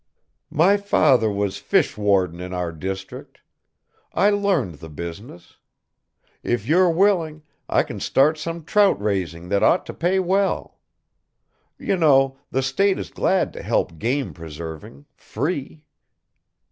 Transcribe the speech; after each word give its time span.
"My 0.49 0.77
father 0.77 1.29
was 1.29 1.57
fish 1.59 1.95
warden 1.95 2.39
in 2.39 2.55
our 2.55 2.71
district. 2.71 3.41
I 4.15 4.31
learned 4.31 4.79
the 4.79 4.89
business. 4.89 5.57
If 6.41 6.65
you're 6.67 6.89
willing, 6.89 7.43
I 7.69 7.83
can 7.83 7.99
start 7.99 8.39
some 8.39 8.63
trout 8.63 8.99
raising 8.99 9.49
that 9.49 9.61
ought 9.61 9.85
to 9.85 9.93
pay 9.93 10.17
well. 10.17 10.79
You 11.77 11.97
know, 11.97 12.39
the 12.49 12.63
State 12.63 12.97
is 12.97 13.11
glad 13.11 13.53
to 13.53 13.61
help 13.61 13.99
game 13.99 14.33
preserving, 14.33 15.05
free." 15.15 15.83